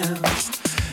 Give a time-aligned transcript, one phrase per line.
[0.00, 0.14] Now.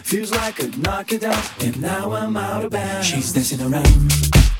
[0.03, 3.07] Feels like I'd knock it out, and now I'm out of bounds.
[3.07, 4.54] She's dancing around.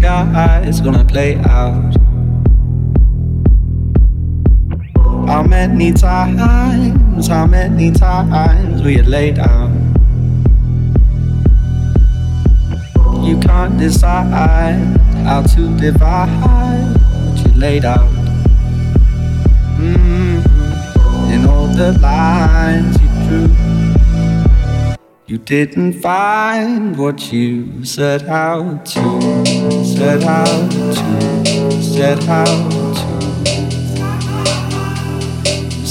[0.00, 1.94] Disguise gonna play out?
[5.28, 9.70] How many times, how many times we had laid out?
[13.22, 18.10] You can't decide how to divide what you laid out.
[19.78, 21.32] Mm-hmm.
[21.32, 23.48] In all the lines you drew,
[25.26, 29.44] you didn't find what you set out to,
[29.84, 32.80] set out to, set out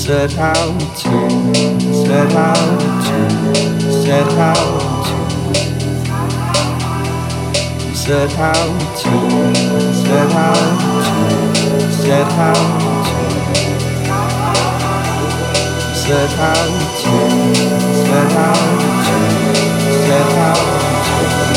[0.09, 1.19] set out to,
[1.93, 3.19] set out to,
[3.91, 5.19] set out to,
[7.93, 9.13] set out to,
[9.93, 13.29] set out to, set out to,
[15.93, 16.65] set out
[16.99, 17.15] to,
[18.07, 19.19] set out to,
[20.07, 20.57] set out
[21.43, 21.48] to.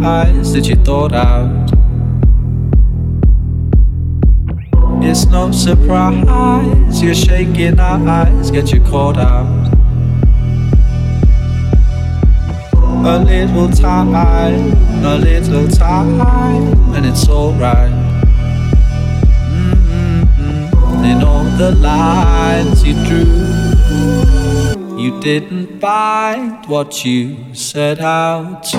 [0.00, 1.70] Lies that you thought out.
[5.02, 9.46] It's no surprise you're shaking our eyes get you caught out.
[13.04, 14.14] A little time,
[15.04, 17.92] a little time, and it's alright.
[19.52, 21.04] Mm-hmm.
[21.04, 23.68] In all the lines you drew
[24.98, 28.78] you didn't find what you set out to,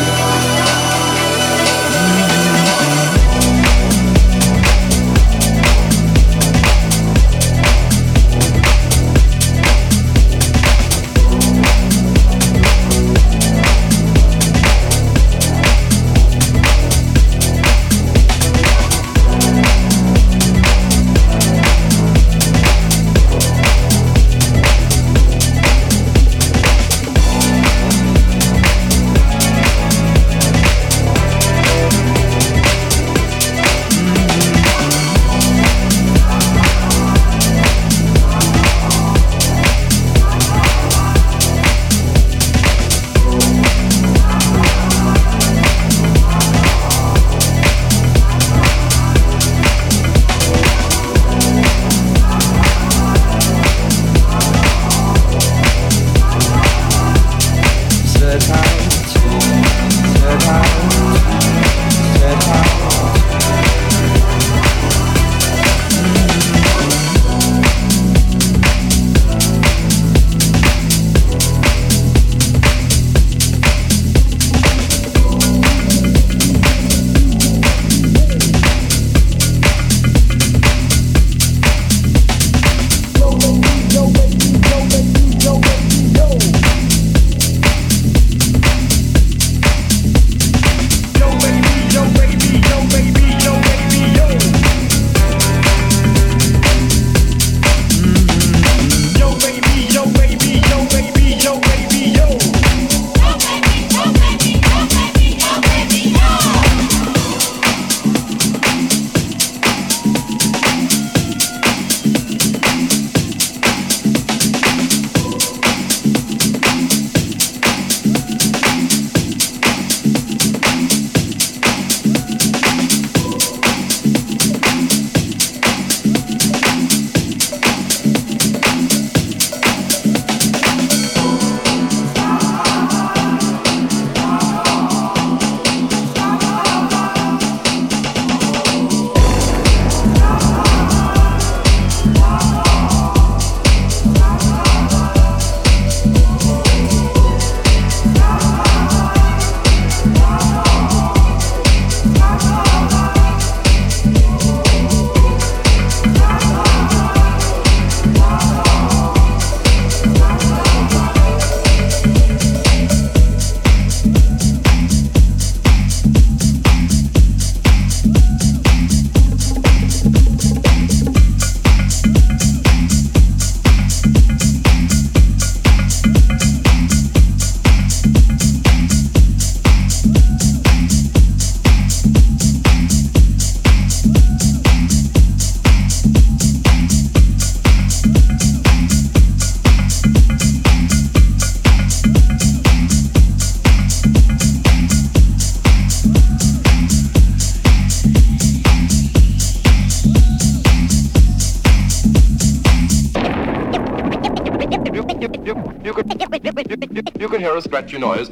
[208.01, 208.31] Noise.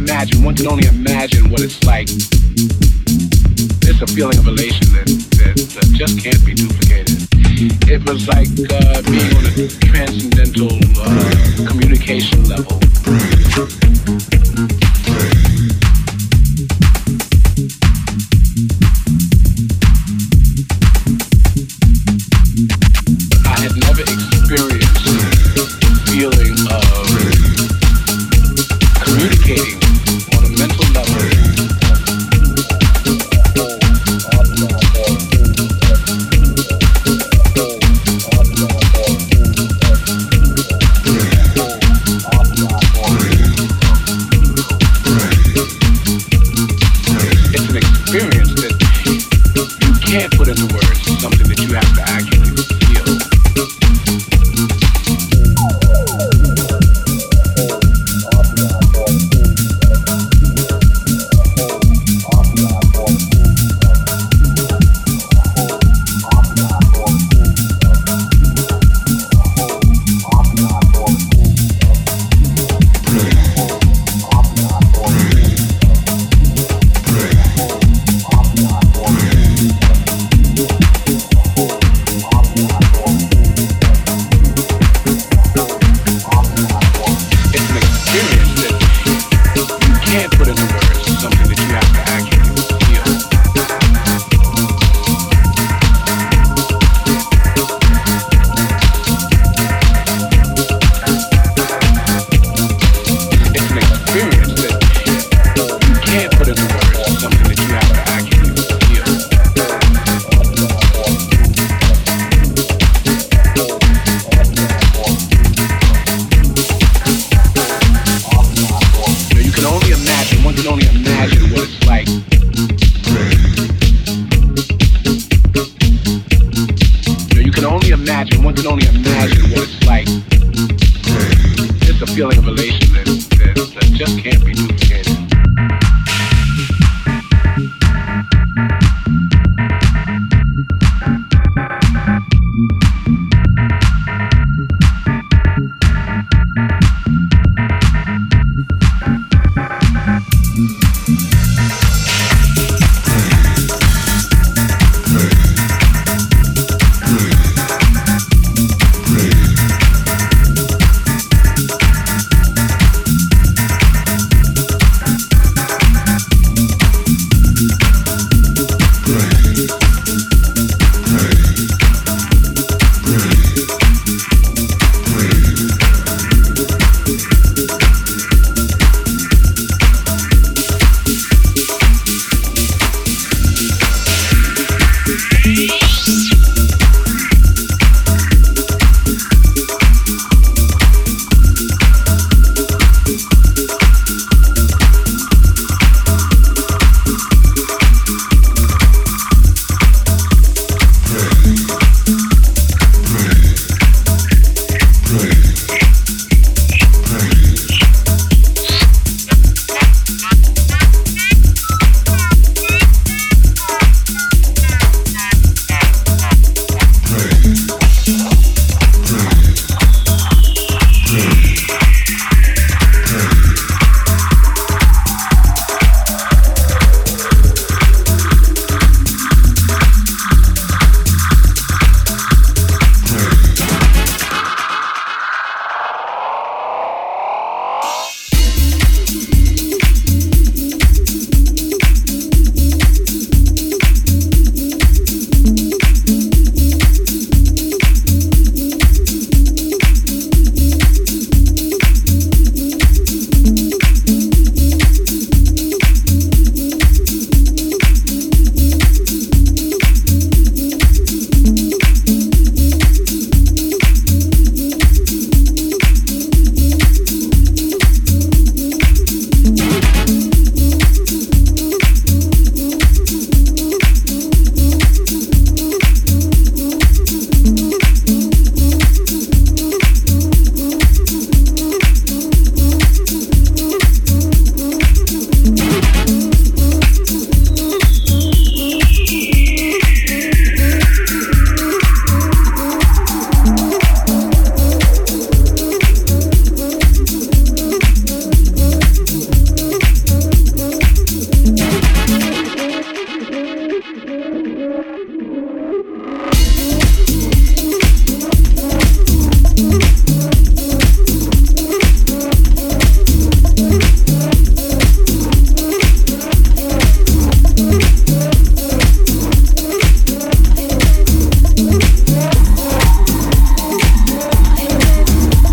[0.00, 2.08] imagine, one can only imagine what it's like.
[3.84, 7.28] It's a feeling of elation that, that uh, just can't be duplicated.
[7.86, 12.80] It was like uh, being on a transcendental uh, communication level.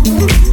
[0.08, 0.47] Mm-hmm.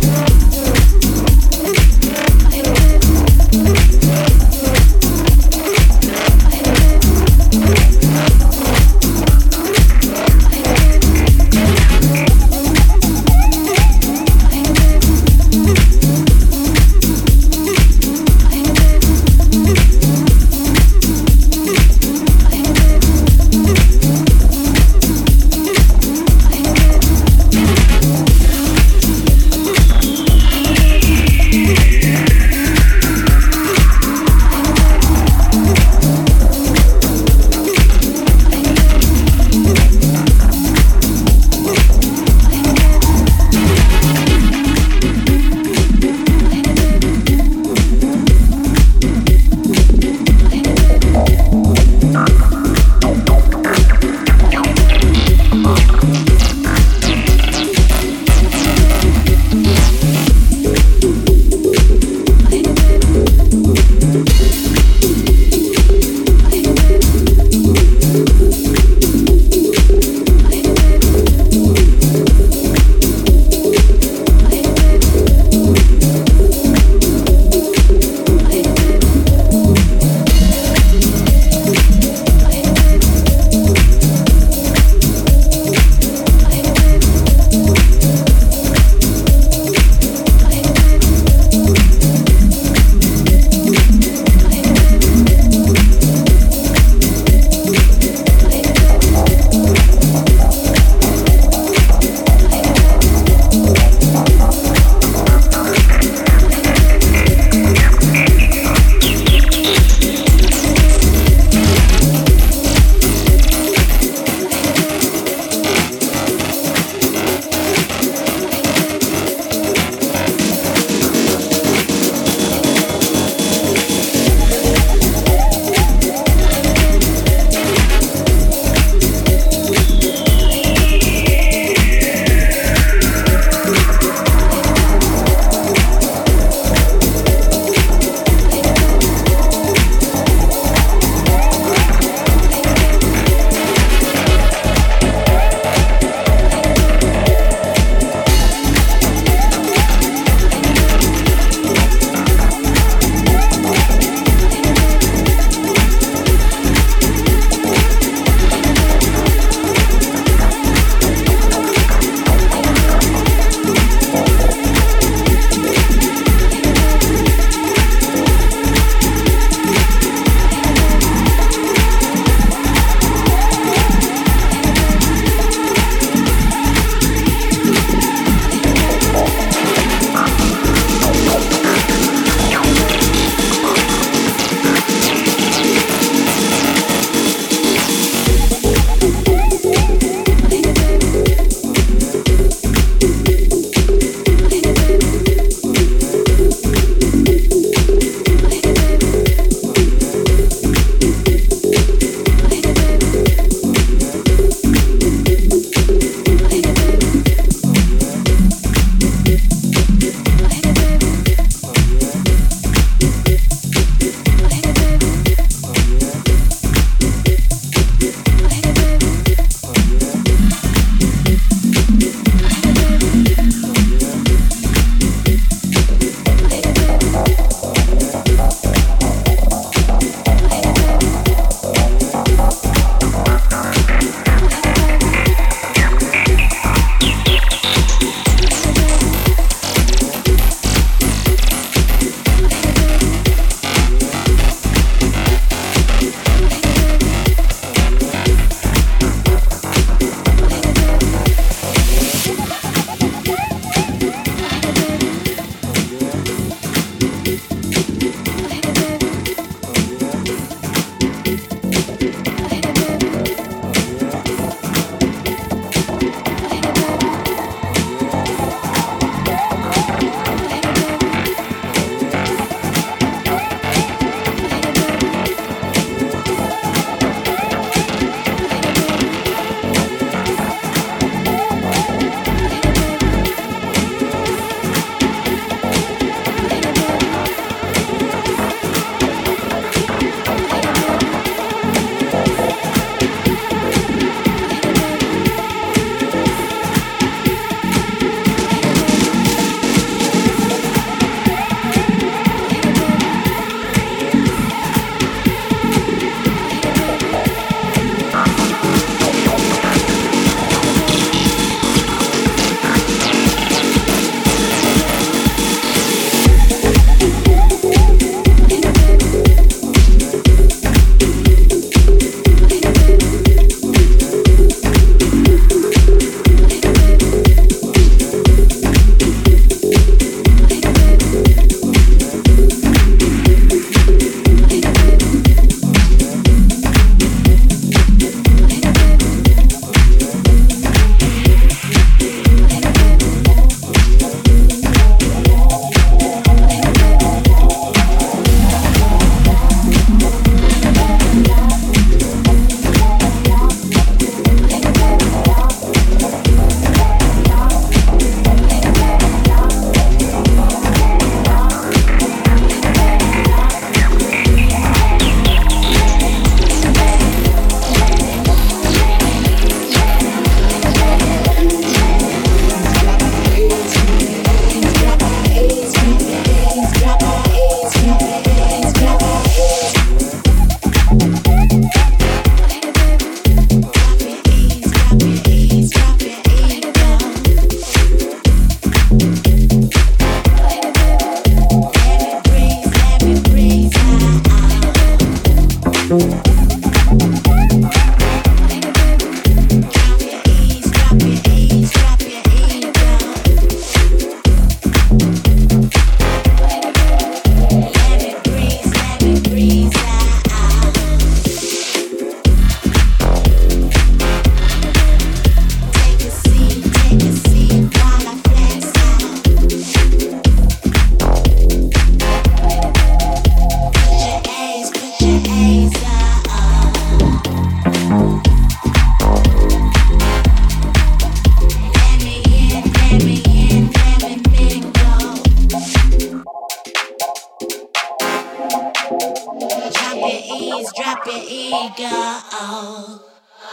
[441.77, 443.01] Ego.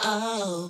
[0.04, 0.68] Oh,